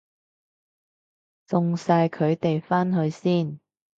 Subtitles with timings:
[1.47, 3.59] 送晒佢哋返去先